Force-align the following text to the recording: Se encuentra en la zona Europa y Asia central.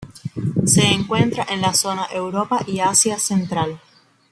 Se 0.65 0.81
encuentra 0.83 1.45
en 1.47 1.61
la 1.61 1.75
zona 1.75 2.07
Europa 2.11 2.63
y 2.65 2.79
Asia 2.79 3.19
central. 3.19 3.79